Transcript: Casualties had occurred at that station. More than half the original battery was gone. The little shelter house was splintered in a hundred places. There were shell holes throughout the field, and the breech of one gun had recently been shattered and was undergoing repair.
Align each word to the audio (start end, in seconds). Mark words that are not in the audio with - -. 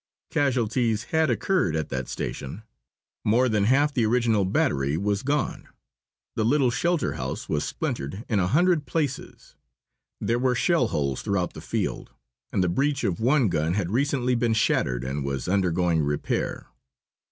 Casualties 0.31 1.03
had 1.13 1.29
occurred 1.29 1.75
at 1.75 1.89
that 1.89 2.07
station. 2.09 2.63
More 3.23 3.47
than 3.47 3.65
half 3.65 3.93
the 3.93 4.03
original 4.03 4.45
battery 4.45 4.97
was 4.97 5.21
gone. 5.21 5.67
The 6.35 6.43
little 6.43 6.71
shelter 6.71 7.13
house 7.13 7.47
was 7.47 7.63
splintered 7.63 8.25
in 8.27 8.39
a 8.39 8.47
hundred 8.47 8.87
places. 8.87 9.53
There 10.19 10.39
were 10.39 10.55
shell 10.55 10.87
holes 10.87 11.21
throughout 11.21 11.53
the 11.53 11.61
field, 11.61 12.09
and 12.51 12.63
the 12.63 12.67
breech 12.67 13.03
of 13.03 13.19
one 13.19 13.47
gun 13.47 13.75
had 13.75 13.91
recently 13.91 14.33
been 14.33 14.55
shattered 14.55 15.03
and 15.03 15.23
was 15.23 15.47
undergoing 15.47 16.01
repair. 16.01 16.65